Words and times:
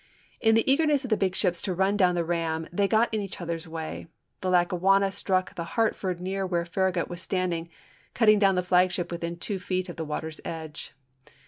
In 0.39 0.55
the 0.55 0.65
eagerness 0.71 1.03
of 1.03 1.11
the 1.11 1.15
big 1.15 1.35
ships 1.35 1.61
to 1.61 1.75
run 1.75 1.95
down 1.95 2.15
the 2.15 2.25
ram 2.25 2.67
they 2.73 2.87
got 2.87 3.13
in 3.13 3.21
each 3.21 3.39
other's 3.39 3.67
way; 3.67 4.07
the 4.39 4.49
Lackawanna 4.49 5.11
struck 5.11 5.53
the 5.53 5.63
Hartford 5.77 6.19
near 6.19 6.43
where 6.43 6.65
Farragut 6.65 7.07
was 7.07 7.21
standing, 7.21 7.69
cutting 8.15 8.39
down 8.39 8.55
the 8.55 8.63
flagship 8.63 9.09
to 9.09 9.13
within 9.13 9.37
two 9.37 9.59
feet 9.59 9.89
of 9.89 9.97
the 9.97 10.03
water's 10.05 10.41
edge. 10.43 10.93